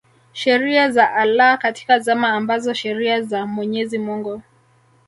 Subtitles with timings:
[0.33, 4.41] sheria za Allah katika zama ambazo sheria za Mwenyezi Mungu